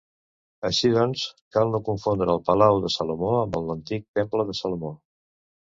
Així 0.69 0.89
doncs, 0.95 1.25
cal 1.57 1.75
no 1.75 1.83
confondre 1.91 2.35
el 2.37 2.41
palau 2.49 2.81
de 2.87 2.93
Salomó 2.97 3.33
amb 3.45 3.61
l’antic 3.69 4.09
temple 4.21 4.49
de 4.51 4.59
Salomó. 4.65 4.99